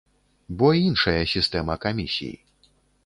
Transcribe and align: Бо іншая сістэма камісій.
Бо 0.61 0.71
іншая 0.87 1.21
сістэма 1.33 1.77
камісій. 1.85 2.35